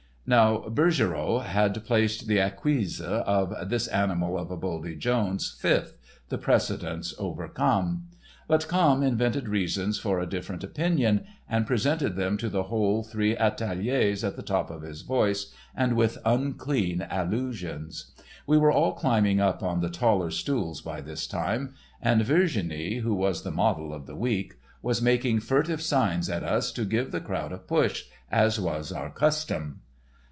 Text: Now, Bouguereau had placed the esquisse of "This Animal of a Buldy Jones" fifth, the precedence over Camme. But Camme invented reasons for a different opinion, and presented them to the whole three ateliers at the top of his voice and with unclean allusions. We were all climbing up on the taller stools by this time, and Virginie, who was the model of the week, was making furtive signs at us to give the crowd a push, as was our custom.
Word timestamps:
Now, 0.23 0.59
Bouguereau 0.69 1.39
had 1.39 1.83
placed 1.83 2.25
the 2.27 2.39
esquisse 2.39 3.01
of 3.01 3.69
"This 3.69 3.87
Animal 3.87 4.37
of 4.39 4.49
a 4.49 4.55
Buldy 4.55 4.95
Jones" 4.95 5.51
fifth, 5.59 5.97
the 6.29 6.37
precedence 6.37 7.13
over 7.19 7.49
Camme. 7.49 8.03
But 8.47 8.69
Camme 8.69 9.03
invented 9.05 9.49
reasons 9.49 9.99
for 9.99 10.19
a 10.21 10.25
different 10.25 10.63
opinion, 10.63 11.25
and 11.49 11.67
presented 11.67 12.15
them 12.15 12.37
to 12.37 12.47
the 12.47 12.63
whole 12.71 13.03
three 13.03 13.35
ateliers 13.35 14.23
at 14.23 14.37
the 14.37 14.41
top 14.43 14.69
of 14.69 14.83
his 14.83 15.01
voice 15.01 15.51
and 15.75 15.97
with 15.97 16.17
unclean 16.23 17.05
allusions. 17.11 18.13
We 18.47 18.57
were 18.57 18.71
all 18.71 18.93
climbing 18.93 19.41
up 19.41 19.61
on 19.61 19.81
the 19.81 19.89
taller 19.89 20.29
stools 20.31 20.79
by 20.81 21.01
this 21.01 21.27
time, 21.27 21.73
and 22.01 22.23
Virginie, 22.23 22.99
who 22.99 23.15
was 23.15 23.41
the 23.43 23.51
model 23.51 23.93
of 23.93 24.05
the 24.05 24.15
week, 24.15 24.53
was 24.81 25.01
making 25.01 25.41
furtive 25.41 25.81
signs 25.81 26.29
at 26.29 26.43
us 26.43 26.71
to 26.73 26.85
give 26.85 27.11
the 27.11 27.19
crowd 27.19 27.51
a 27.51 27.57
push, 27.57 28.05
as 28.31 28.57
was 28.61 28.93
our 28.93 29.09
custom. 29.09 29.81